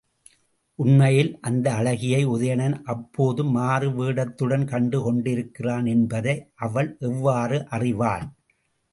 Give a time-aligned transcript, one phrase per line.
[0.79, 6.35] உண்மையில் அந்த அழகியை உதயணன் அப்போதே மாறுவேடத்துடன் கண்டு கொண்டிருக்கிறான் என்பதை
[6.59, 8.25] அவள் எவ்வாறு அறிவாள்?